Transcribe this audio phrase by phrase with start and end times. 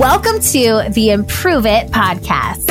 [0.00, 2.66] Welcome to the Improve It podcast.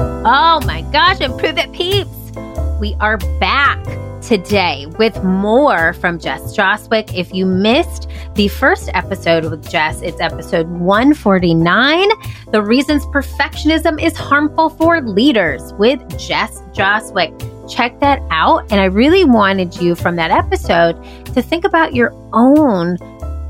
[0.00, 2.10] Oh my gosh, Improve It peeps.
[2.80, 3.80] We are back
[4.20, 7.14] today with more from Jess Joswick.
[7.16, 12.08] If you missed the first episode with Jess, it's episode 149
[12.50, 17.57] The Reasons Perfectionism is Harmful for Leaders with Jess Joswick.
[17.68, 18.70] Check that out.
[18.70, 21.02] And I really wanted you from that episode
[21.34, 22.96] to think about your own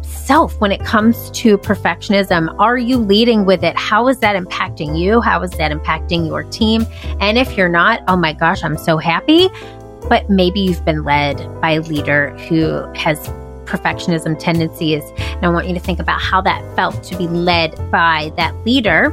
[0.02, 2.54] self when it comes to perfectionism?
[2.58, 3.74] Are you leading with it?
[3.76, 5.22] How is that impacting you?
[5.22, 6.86] How is that impacting your team?
[7.20, 9.48] And if you're not, oh my gosh, I'm so happy
[10.08, 13.28] but maybe you've been led by a leader who has
[13.64, 15.02] perfectionism tendencies.
[15.18, 18.54] And I want you to think about how that felt to be led by that
[18.64, 19.12] leader.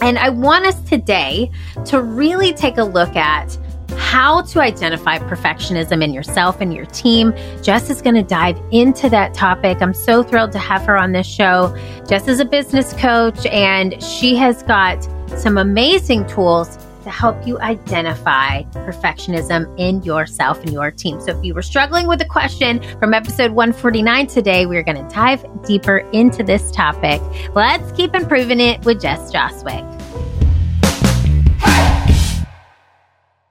[0.00, 1.50] And I want us today
[1.86, 3.58] to really take a look at
[3.98, 7.34] how to identify perfectionism in yourself and your team.
[7.62, 9.80] Jess is going to dive into that topic.
[9.80, 11.76] I'm so thrilled to have her on this show.
[12.08, 15.02] Jess is a business coach and she has got
[15.38, 21.20] some amazing tools to help you identify perfectionism in yourself and your team.
[21.20, 25.14] So if you were struggling with a question from episode 149 today, we're going to
[25.14, 27.20] dive deeper into this topic.
[27.54, 30.09] Let's keep improving it with Jess Joswick.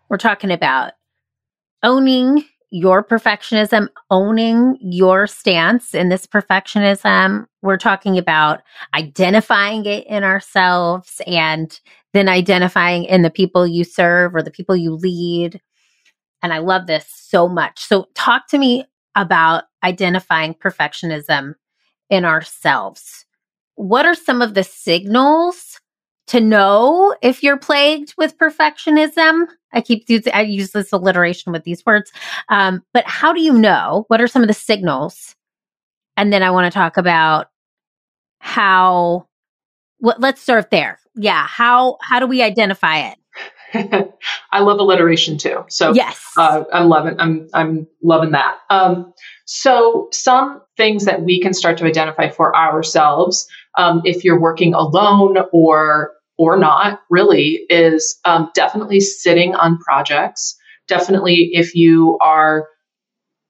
[0.10, 0.94] We're talking about
[1.84, 7.46] owning your perfectionism, owning your stance in this perfectionism.
[7.62, 8.62] We're talking about
[8.94, 11.80] identifying it in ourselves and
[12.14, 15.62] then identifying in the people you serve or the people you lead.
[16.42, 17.84] And I love this so much.
[17.84, 21.56] So, talk to me about identifying perfectionism
[22.10, 23.26] in ourselves.
[23.76, 25.80] What are some of the signals
[26.30, 29.48] to know if you're plagued with perfectionism?
[29.74, 32.12] I keep using, I use this alliteration with these words.
[32.50, 34.06] Um, but how do you know?
[34.08, 35.36] What are some of the signals?
[36.18, 37.48] And then I want to talk about
[38.40, 39.28] how,
[40.00, 43.18] what, let's start there yeah how how do we identify it
[44.52, 45.64] I love alliteration too.
[45.70, 48.58] So yes, uh, I'm loving I'm I'm loving that.
[48.72, 49.14] Um,
[49.46, 54.74] so some things that we can start to identify for ourselves, um, if you're working
[54.74, 60.56] alone or or not, really, is um, definitely sitting on projects.
[60.88, 62.68] Definitely, if you are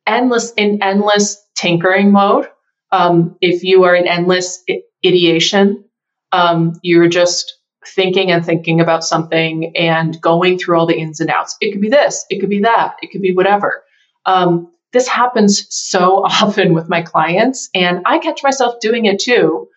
[0.08, 2.50] endless in endless tinkering mode,
[2.92, 4.64] um, if you are in endless
[5.06, 5.86] ideation,
[6.32, 7.56] um, you're just
[7.86, 11.56] thinking and thinking about something and going through all the ins and outs.
[11.62, 13.84] It could be this, it could be that, it could be whatever.
[14.26, 19.68] Um, this happens so often with my clients, and I catch myself doing it too.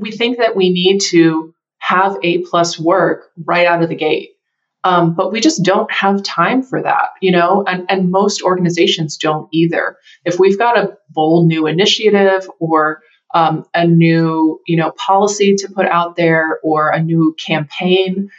[0.00, 4.30] We think that we need to have A plus work right out of the gate.
[4.84, 9.16] Um, but we just don't have time for that, you know, and, and most organizations
[9.16, 9.96] don't either.
[10.24, 13.02] If we've got a bold new initiative or
[13.34, 18.30] um, a new you know policy to put out there or a new campaign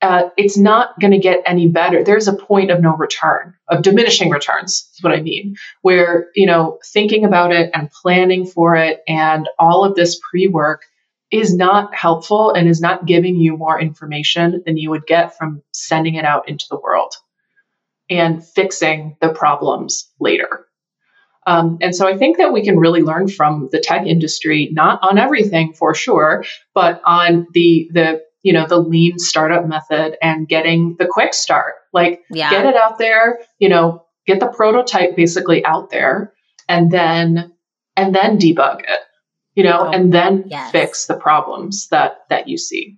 [0.00, 3.82] uh, it's not going to get any better there's a point of no return of
[3.82, 8.76] diminishing returns is what i mean where you know thinking about it and planning for
[8.76, 10.82] it and all of this pre-work
[11.30, 15.62] is not helpful and is not giving you more information than you would get from
[15.72, 17.14] sending it out into the world
[18.08, 20.68] and fixing the problems later
[21.48, 25.00] um, and so I think that we can really learn from the tech industry, not
[25.02, 26.44] on everything for sure,
[26.74, 31.76] but on the the you know the lean startup method and getting the quick start.
[31.94, 32.50] Like yeah.
[32.50, 36.34] get it out there, you know, get the prototype basically out there,
[36.68, 37.54] and then
[37.96, 39.00] and then debug it,
[39.58, 40.70] you know, oh, and then yes.
[40.70, 42.96] fix the problems that that you see.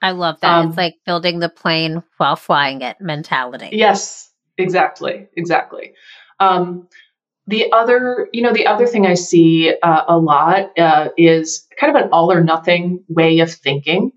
[0.00, 0.58] I love that.
[0.58, 3.70] Um, it's like building the plane while flying it mentality.
[3.72, 5.94] Yes, exactly, exactly.
[6.38, 6.86] Um,
[7.48, 11.96] the other, you know, the other thing I see uh, a lot uh, is kind
[11.96, 14.12] of an all or nothing way of thinking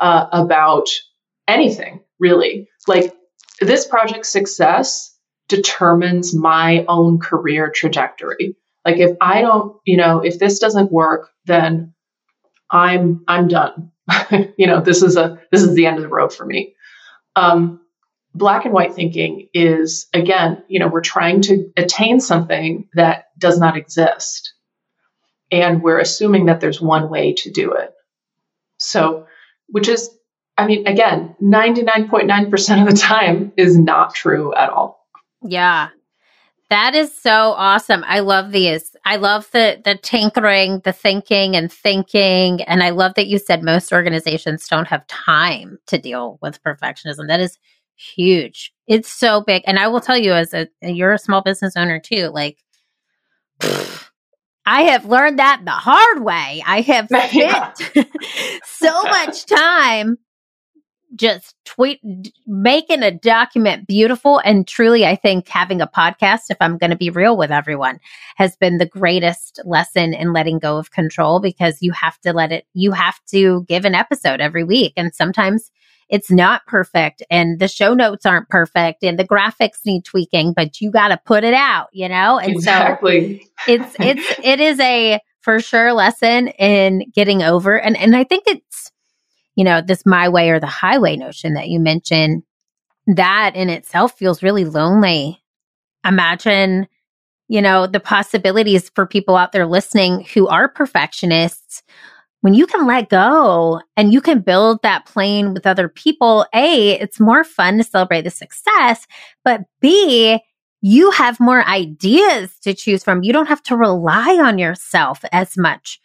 [0.00, 0.88] uh, about
[1.46, 2.66] anything, really.
[2.88, 3.12] Like
[3.60, 5.14] this project's success
[5.48, 8.56] determines my own career trajectory.
[8.86, 11.92] Like if I don't, you know, if this doesn't work, then
[12.70, 13.90] I'm I'm done.
[14.56, 16.74] you know, this is a this is the end of the road for me.
[17.34, 17.80] Um,
[18.36, 23.58] black and white thinking is again you know we're trying to attain something that does
[23.58, 24.52] not exist
[25.50, 27.94] and we're assuming that there's one way to do it
[28.76, 29.26] so
[29.68, 30.10] which is
[30.58, 35.06] i mean again 99.9% of the time is not true at all
[35.42, 35.88] yeah
[36.70, 41.72] that is so awesome i love these i love the the tinkering the thinking and
[41.72, 46.62] thinking and i love that you said most organizations don't have time to deal with
[46.62, 47.58] perfectionism that is
[47.96, 48.72] huge.
[48.86, 49.62] It's so big.
[49.66, 52.58] And I will tell you, as a you're a small business owner too, like
[54.64, 56.62] I have learned that the hard way.
[56.66, 57.06] I have
[57.90, 58.08] spent
[58.64, 60.18] so much time
[61.16, 62.00] just tweet
[62.46, 66.96] making a document beautiful and truly i think having a podcast if i'm going to
[66.96, 67.98] be real with everyone
[68.36, 72.52] has been the greatest lesson in letting go of control because you have to let
[72.52, 74.92] it you have to give an episode every week.
[74.96, 75.70] And sometimes
[76.08, 80.80] it's not perfect and the show notes aren't perfect and the graphics need tweaking but
[80.80, 82.38] you got to put it out you know?
[82.38, 83.40] And exactly.
[83.40, 87.80] so it's it's it is a for sure lesson in getting over.
[87.80, 88.92] And and i think it's
[89.56, 92.42] you know, this my way or the highway notion that you mentioned,
[93.06, 95.42] that in itself feels really lonely.
[96.04, 96.86] Imagine,
[97.48, 101.82] you know, the possibilities for people out there listening who are perfectionists.
[102.42, 106.92] When you can let go and you can build that plane with other people, A,
[106.92, 109.06] it's more fun to celebrate the success,
[109.42, 110.38] but B,
[110.82, 113.24] you have more ideas to choose from.
[113.24, 115.98] You don't have to rely on yourself as much,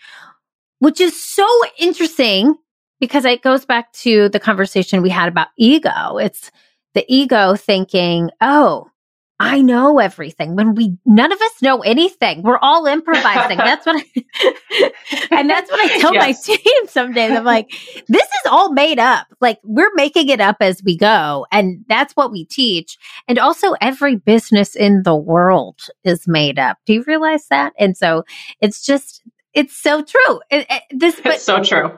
[0.79, 1.47] which is so
[1.77, 2.55] interesting
[3.01, 6.17] because it goes back to the conversation we had about ego.
[6.17, 6.51] It's
[6.93, 8.91] the ego thinking, oh,
[9.39, 12.43] I know everything when we none of us know anything.
[12.43, 13.57] We're all improvising.
[13.57, 14.91] that's what I
[15.31, 16.47] and that's what I tell yes.
[16.47, 17.31] my team some days.
[17.31, 17.71] I'm like,
[18.07, 19.25] this is all made up.
[19.41, 21.47] Like we're making it up as we go.
[21.51, 22.99] And that's what we teach.
[23.27, 26.77] And also every business in the world is made up.
[26.85, 27.73] Do you realize that?
[27.79, 28.23] And so
[28.61, 29.23] it's just
[29.55, 30.39] it's so true.
[30.51, 31.97] It, it, this but, it's so true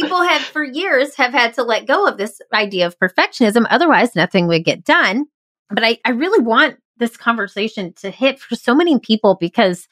[0.00, 3.66] people have for years have had to let go of this idea of perfectionism.
[3.70, 5.26] Otherwise, nothing would get done.
[5.70, 9.88] But I, I really want this conversation to hit for so many people because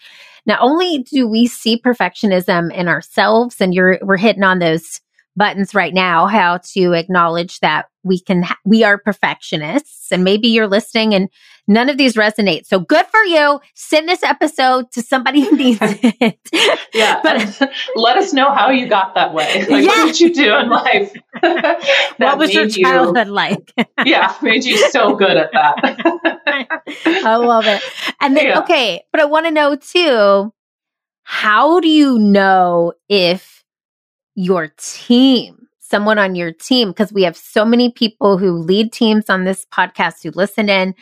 [0.46, 5.00] not only do we see perfectionism in ourselves, and you're we're hitting on those
[5.36, 10.48] buttons right now how to acknowledge that we can ha- we are perfectionists and maybe
[10.48, 11.28] you're listening and
[11.68, 12.66] none of these resonate.
[12.66, 13.60] So good for you.
[13.74, 16.38] Send this episode to somebody who needs it.
[16.94, 19.66] Yeah but let us know how you got that way.
[19.68, 19.88] Like yeah.
[19.88, 21.12] what did you do in life?
[22.18, 23.72] What was your childhood you, like?
[24.04, 26.82] Yeah made you so good at that.
[27.24, 27.82] I love it.
[28.20, 28.60] And then yeah.
[28.60, 30.52] okay but i want to know too
[31.24, 33.62] how do you know if
[34.34, 35.61] your team,
[35.92, 39.66] someone on your team, because we have so many people who lead teams on this
[39.70, 40.94] podcast who listen in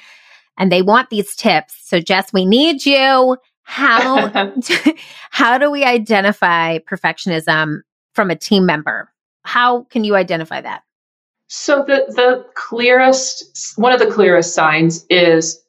[0.59, 1.77] and they want these tips.
[1.81, 3.37] So, Jess, we need you.
[3.63, 4.29] How,
[5.31, 7.83] how do we identify perfectionism
[8.15, 9.13] from a team member?
[9.45, 10.83] How can you identify that?
[11.53, 15.61] So the the clearest one of the clearest signs is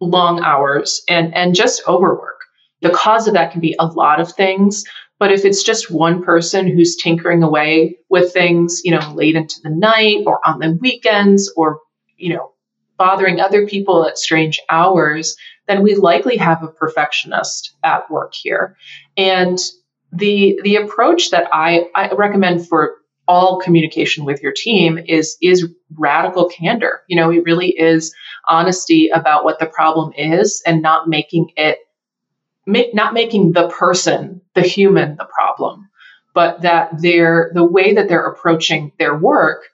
[0.00, 2.40] long hours and and just overwork.
[2.82, 4.84] The cause of that can be a lot of things,
[5.20, 9.60] but if it's just one person who's tinkering away with things, you know, late into
[9.62, 11.80] the night or on the weekends or,
[12.16, 12.52] you know,
[12.96, 15.36] bothering other people at strange hours,
[15.68, 18.76] then we likely have a perfectionist at work here.
[19.18, 19.58] And
[20.10, 22.96] the the approach that I, I recommend for
[23.28, 25.68] all communication with your team is is
[25.98, 27.02] radical candor.
[27.08, 28.14] You know, it really is
[28.48, 31.78] honesty about what the problem is and not making it
[32.66, 35.88] make, not making the person, the human, the problem,
[36.34, 39.64] but that they're, the way that they're approaching their work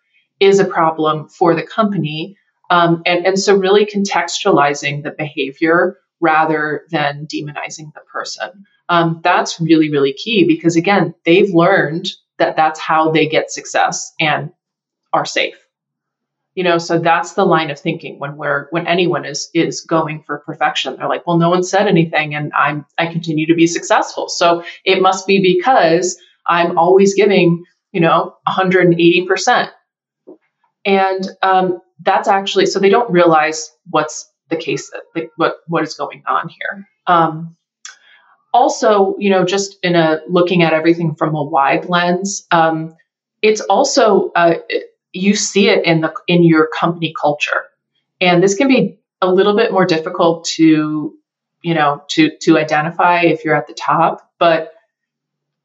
[0.40, 2.36] is a problem for the company.
[2.70, 8.64] Um, and, and so really contextualizing the behavior rather than demonizing the person.
[8.88, 14.12] Um, that's really, really key because again, they've learned that that's how they get success
[14.20, 14.50] and
[15.12, 15.65] are safe
[16.56, 20.22] you know so that's the line of thinking when we're when anyone is is going
[20.24, 20.96] for perfection.
[20.96, 24.28] They're like well no one said anything and i'm i continue to be successful.
[24.28, 29.70] So it must be because i'm always giving you know 180%
[30.84, 35.94] and um, that's actually so they don't realize what's the case like what what is
[35.94, 36.88] going on here.
[37.06, 37.56] Um,
[38.54, 42.96] also you know just in a looking at everything from a wide lens um,
[43.42, 44.54] it's also uh,
[45.16, 47.64] you see it in the in your company culture.
[48.20, 51.14] And this can be a little bit more difficult to
[51.62, 54.72] you know to to identify if you're at the top but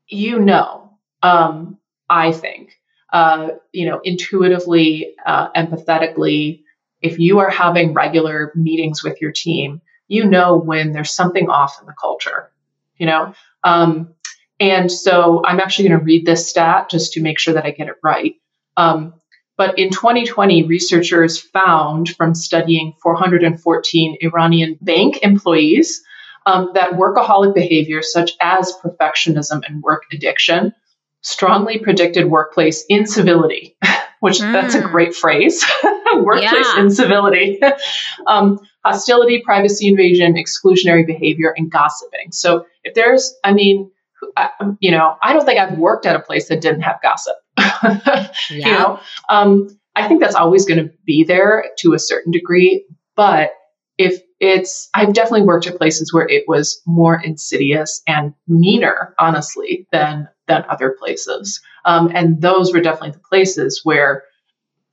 [0.07, 0.89] you know
[1.21, 1.77] um,
[2.09, 2.77] i think
[3.13, 6.63] uh, you know intuitively uh, empathetically
[7.01, 11.79] if you are having regular meetings with your team you know when there's something off
[11.79, 12.51] in the culture
[12.97, 13.33] you know?
[13.63, 14.13] Um,
[14.59, 17.71] and so i'm actually going to read this stat just to make sure that i
[17.71, 18.35] get it right.
[18.77, 19.20] Um,
[19.57, 26.01] but in 2020, researchers found from studying 414 Iranian bank employees
[26.45, 30.73] um, that workaholic behavior, such as perfectionism and work addiction,
[31.21, 33.77] strongly predicted workplace incivility,
[34.19, 34.51] which mm.
[34.51, 34.87] that's a hmm.
[34.87, 35.63] great phrase.
[36.15, 36.81] workplace yeah.
[36.81, 37.59] incivility,
[38.27, 42.31] um, hostility, privacy invasion, exclusionary behavior, and gossiping.
[42.31, 43.91] So if there's, I mean,
[44.35, 47.35] I, you know, I don't think I've worked at a place that didn't have gossip.
[47.57, 48.31] Yeah.
[48.49, 52.85] You know, um, I think that's always going to be there to a certain degree,
[53.15, 53.51] but
[53.97, 59.87] if it's I've definitely worked at places where it was more insidious and meaner, honestly,
[59.91, 61.61] than than other places.
[61.85, 64.23] Um, and those were definitely the places where,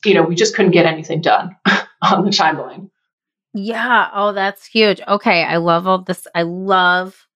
[0.05, 1.57] you know, we just couldn't get anything done
[2.03, 2.91] on the timeline.
[3.55, 4.11] Yeah.
[4.13, 5.01] Oh, that's huge.
[5.09, 5.43] Okay.
[5.43, 6.27] I love all this.
[6.35, 7.27] I love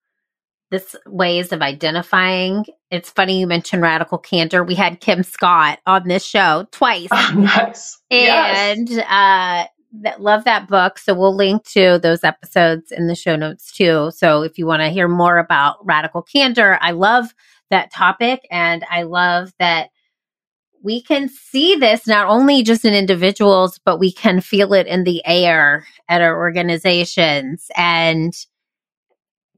[0.72, 2.64] this ways of identifying.
[2.90, 4.64] It's funny you mentioned radical candor.
[4.64, 7.08] We had Kim Scott on this show twice.
[7.12, 8.00] Oh, nice.
[8.10, 9.06] And yes.
[9.06, 9.68] uh
[10.00, 10.98] that love that book.
[10.98, 14.10] So we'll link to those episodes in the show notes too.
[14.14, 17.34] So if you want to hear more about radical candor, I love
[17.70, 19.90] that topic and I love that
[20.82, 25.04] we can see this not only just in individuals, but we can feel it in
[25.04, 28.34] the air at our organizations and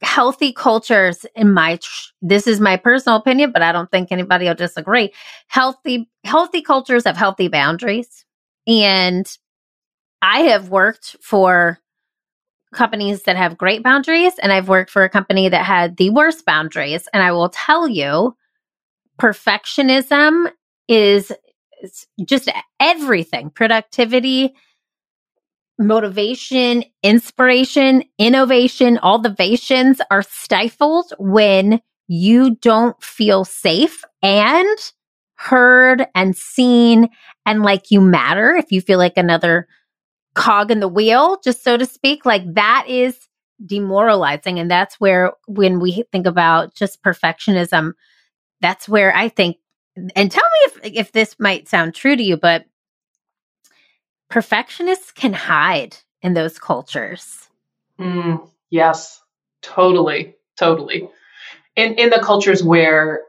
[0.03, 1.79] healthy cultures in my
[2.21, 5.13] this is my personal opinion but i don't think anybody will disagree.
[5.49, 8.25] Healthy healthy cultures have healthy boundaries.
[8.67, 9.27] And
[10.23, 11.79] I have worked for
[12.75, 16.45] companies that have great boundaries, and I've worked for a company that had the worst
[16.45, 17.07] boundaries.
[17.13, 18.35] And I will tell you,
[19.21, 20.51] perfectionism
[20.89, 21.31] is
[22.25, 23.51] just everything.
[23.51, 24.55] Productivity,
[25.79, 34.79] motivation, inspiration, innovation, all the vations are stifled when you don't feel safe and
[35.37, 37.09] heard and seen
[37.45, 38.55] and like you matter.
[38.55, 39.67] If you feel like another
[40.35, 43.19] cog in the wheel, just so to speak, like that is
[43.65, 44.59] demoralizing.
[44.59, 47.93] And that's where, when we think about just perfectionism,
[48.61, 49.57] that's where I think,
[50.15, 52.65] and tell me if, if this might sound true to you, but
[54.35, 57.49] perfectionists can hide in those cultures.
[58.01, 59.23] Mm, yes,
[59.63, 61.09] totally, totally.
[61.77, 63.21] In in the cultures where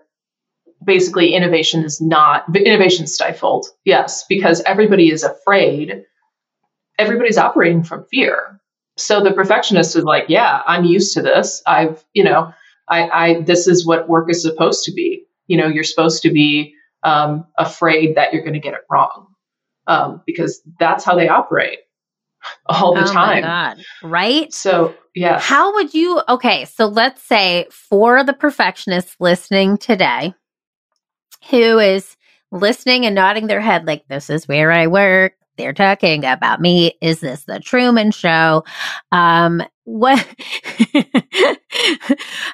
[0.83, 6.03] basically innovation is not innovation stifled, yes, because everybody is afraid
[6.97, 8.59] everybody's operating from fear.
[8.97, 11.61] So the perfectionist is like, yeah, I'm used to this.
[11.67, 12.51] I've, you know,
[12.87, 15.25] I, I this is what work is supposed to be.
[15.45, 19.34] You know, you're supposed to be um, afraid that you're going to get it wrong
[19.87, 21.79] um, because that's how they operate
[22.65, 23.43] all the oh time.
[23.43, 23.77] God.
[24.03, 24.53] Right?
[24.53, 25.39] So, yeah.
[25.39, 30.33] How would you, okay, so let's say for the perfectionist listening today
[31.49, 32.17] who is
[32.51, 36.97] listening and nodding their head like, this is where I work, they're talking about me.
[37.01, 38.63] Is this the Truman Show?
[39.11, 40.25] Um, what?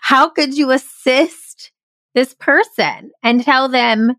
[0.01, 1.71] how could you assist
[2.13, 4.15] this person and tell them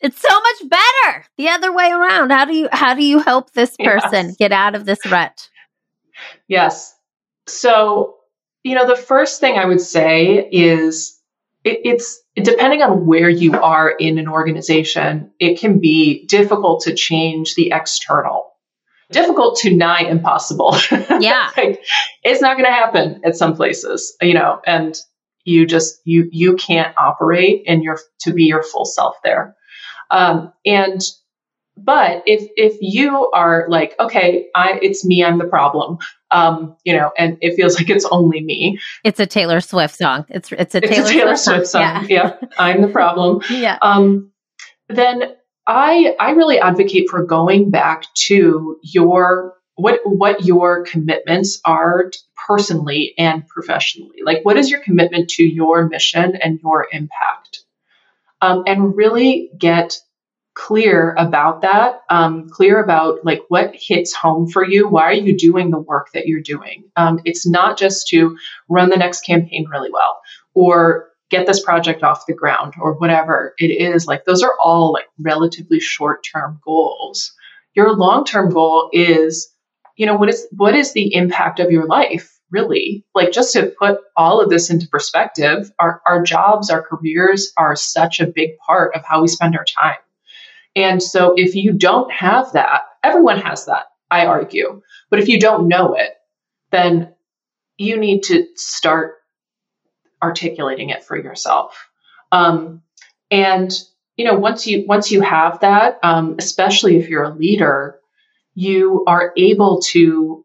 [0.00, 2.30] it's so much better the other way around?
[2.30, 4.36] How do you how do you help this person yes.
[4.36, 5.48] get out of this rut?
[6.48, 6.94] Yes.
[7.46, 8.16] So,
[8.62, 11.20] you know, the first thing I would say is
[11.64, 16.94] it, it's depending on where you are in an organization, it can be difficult to
[16.94, 18.52] change the external.
[19.10, 20.76] Difficult to nigh impossible.
[21.20, 21.50] Yeah.
[21.56, 21.80] like,
[22.22, 24.96] it's not going to happen at some places, you know, and
[25.44, 29.54] you just, you, you can't operate and you're to be your full self there.
[30.10, 31.00] Um, and
[31.76, 35.98] but if if you are like okay i it's me i'm the problem
[36.30, 38.78] um you know and it feels like it's only me.
[39.04, 40.24] It's a taylor swift song.
[40.28, 42.06] It's it's a, it's taylor, a taylor, swift, song, song.
[42.08, 42.32] Yeah.
[42.40, 43.42] yeah i'm the problem.
[43.50, 43.78] Yeah.
[43.82, 44.32] Um
[44.88, 45.34] then
[45.66, 52.10] i i really advocate for going back to your what what your commitments are
[52.46, 54.18] personally and professionally.
[54.24, 57.65] Like what is your commitment to your mission and your impact
[58.40, 59.98] um, and really get
[60.54, 64.88] clear about that, um, clear about like what hits home for you.
[64.88, 66.84] Why are you doing the work that you're doing?
[66.96, 68.36] Um, it's not just to
[68.68, 70.18] run the next campaign really well
[70.54, 74.06] or get this project off the ground or whatever it is.
[74.06, 77.32] Like those are all like relatively short term goals.
[77.74, 79.52] Your long term goal is,
[79.96, 82.35] you know, what is what is the impact of your life?
[82.50, 87.52] Really, like just to put all of this into perspective, our, our jobs, our careers
[87.56, 89.96] are such a big part of how we spend our time
[90.76, 94.82] and so if you don't have that, everyone has that, I argue.
[95.10, 96.10] But if you don't know it,
[96.70, 97.14] then
[97.78, 99.14] you need to start
[100.22, 101.88] articulating it for yourself.
[102.30, 102.82] Um,
[103.30, 103.72] and
[104.18, 107.98] you know, once you once you have that, um, especially if you're a leader,
[108.54, 110.44] you are able to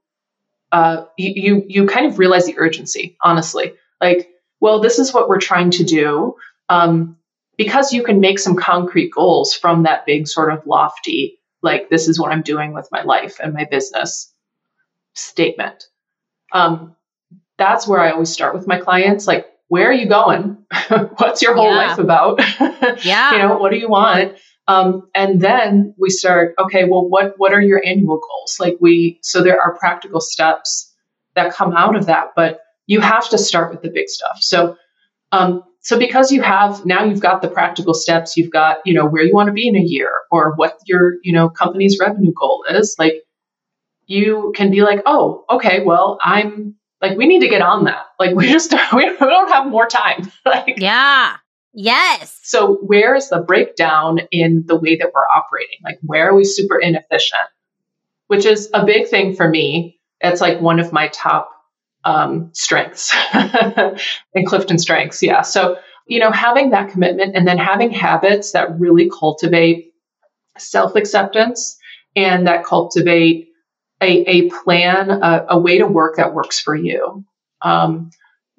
[0.72, 3.18] uh, you, you you kind of realize the urgency.
[3.24, 6.36] Honestly, like, well, this is what we're trying to do.
[6.70, 7.18] Um,
[7.58, 12.08] because you can make some concrete goals from that big sort of lofty like this
[12.08, 14.34] is what I'm doing with my life and my business
[15.14, 15.86] statement.
[16.54, 16.96] Um,
[17.58, 19.28] that's where I always start with my clients.
[19.28, 20.58] Like, where are you going?
[21.18, 21.76] What's your whole Yeah.
[21.88, 22.40] life about?
[23.06, 23.32] Yeah.
[23.34, 24.34] you know, what do you want?
[24.68, 28.58] Um, and then we start, okay, well, what, what are your annual goals?
[28.60, 30.94] Like we, so there are practical steps
[31.36, 34.38] that come out of that, but you have to start with the big stuff.
[34.42, 34.78] So,
[35.32, 39.06] um, so because you have, now you've got the practical steps, you've got, you know,
[39.08, 42.34] where you want to be in a year or what your, you know, company's revenue
[42.40, 43.24] goal is, like
[44.06, 48.06] you can be like, oh, okay, well, I'm like, we need to get on that.
[48.20, 50.32] Like we just, we don't have more time.
[50.46, 51.38] like, Yeah.
[51.74, 52.40] Yes.
[52.44, 55.80] so where is the breakdown in the way that we're operating?
[55.84, 57.50] Like where are we super inefficient?
[58.28, 60.00] Which is a big thing for me.
[60.20, 61.50] It's like one of my top
[62.04, 65.22] um, strengths and Clifton strengths.
[65.22, 65.42] Yeah.
[65.42, 69.94] So, you know, having that commitment and then having habits that really cultivate
[70.58, 71.78] self acceptance
[72.16, 73.50] and that cultivate
[74.02, 77.24] a, a plan, a, a way to work that works for you.
[77.62, 78.10] Um,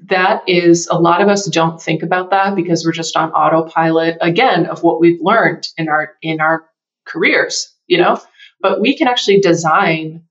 [0.09, 4.19] that is a lot of us don't think about that because we're just on autopilot
[4.21, 6.65] again of what we've learned in our in our
[7.05, 8.21] careers you know
[8.61, 10.23] but we can actually design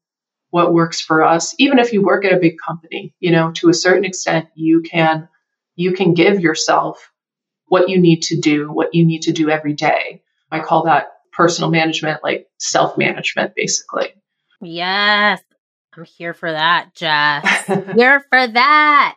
[0.50, 3.70] what works for us even if you work at a big company you know to
[3.70, 5.28] a certain extent you can
[5.76, 7.12] you can give yourself
[7.68, 11.14] what you need to do what you need to do every day i call that
[11.32, 14.14] personal management like self management basically
[14.62, 15.42] Yes.
[15.98, 17.66] I'm here for that, Jess.
[17.96, 19.16] here for that.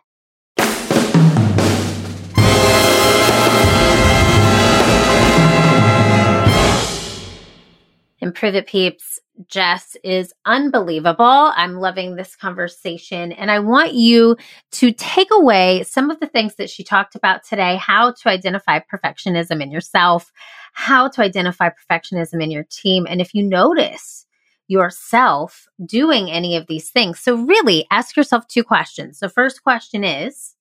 [8.25, 9.19] Improve peeps.
[9.47, 11.51] Jess is unbelievable.
[11.55, 13.31] I'm loving this conversation.
[13.33, 14.35] And I want you
[14.71, 18.79] to take away some of the things that she talked about today how to identify
[18.79, 20.31] perfectionism in yourself,
[20.73, 23.05] how to identify perfectionism in your team.
[23.07, 24.25] And if you notice
[24.67, 29.19] yourself doing any of these things, so really ask yourself two questions.
[29.19, 30.55] The first question is,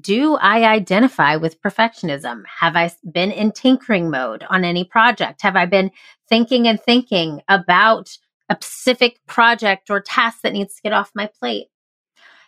[0.00, 2.42] do I identify with perfectionism?
[2.60, 5.42] Have I been in tinkering mode on any project?
[5.42, 5.90] Have I been
[6.28, 8.16] thinking and thinking about
[8.50, 11.68] a specific project or task that needs to get off my plate?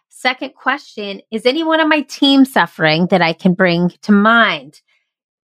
[0.08, 4.82] Second question Is anyone on my team suffering that I can bring to mind?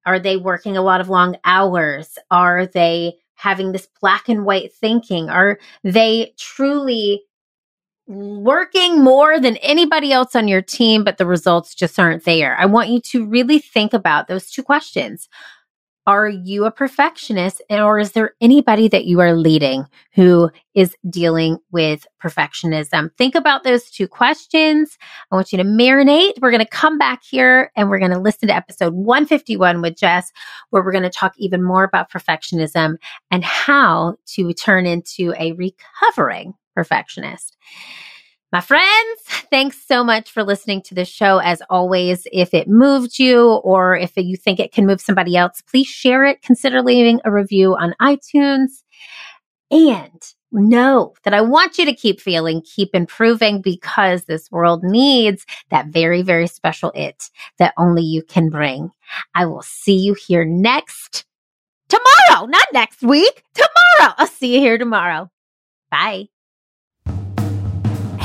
[0.04, 2.18] Are they working a lot of long hours?
[2.30, 5.30] Are they having this black and white thinking?
[5.30, 7.22] Are they truly
[8.06, 12.56] working more than anybody else on your team, but the results just aren't there?
[12.58, 15.28] I want you to really think about those two questions.
[16.06, 21.58] Are you a perfectionist, or is there anybody that you are leading who is dealing
[21.72, 23.10] with perfectionism?
[23.18, 24.96] Think about those two questions.
[25.32, 26.34] I want you to marinate.
[26.40, 29.96] We're going to come back here and we're going to listen to episode 151 with
[29.96, 30.30] Jess,
[30.70, 32.98] where we're going to talk even more about perfectionism
[33.32, 37.56] and how to turn into a recovering perfectionist.
[38.52, 41.38] My friends, thanks so much for listening to the show.
[41.38, 45.62] As always, if it moved you or if you think it can move somebody else,
[45.62, 46.42] please share it.
[46.42, 48.82] Consider leaving a review on iTunes.
[49.68, 55.44] And know that I want you to keep feeling, keep improving because this world needs
[55.70, 58.90] that very, very special it that only you can bring.
[59.34, 61.26] I will see you here next
[61.88, 64.14] tomorrow, not next week, tomorrow.
[64.18, 65.30] I'll see you here tomorrow.
[65.90, 66.28] Bye.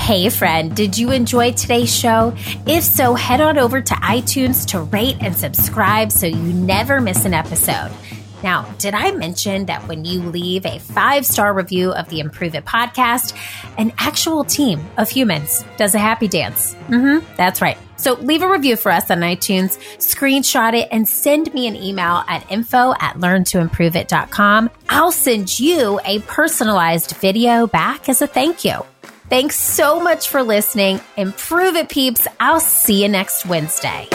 [0.02, 2.34] Hey, friend, did you enjoy today's show?
[2.66, 7.24] If so, head on over to iTunes to rate and subscribe so you never miss
[7.24, 7.92] an episode.
[8.42, 12.56] Now, did I mention that when you leave a five star review of the Improve
[12.56, 13.38] It podcast,
[13.78, 16.74] an actual team of humans does a happy dance?
[16.88, 17.78] Mm-hmm, that's right.
[17.96, 22.24] So leave a review for us on iTunes, screenshot it, and send me an email
[22.28, 24.72] at info at learntoimproveit.com.
[24.90, 28.84] I'll send you a personalized video back as a thank you.
[29.32, 31.00] Thanks so much for listening.
[31.16, 32.28] Improve it, peeps.
[32.42, 34.10] I'll see you next Wednesday.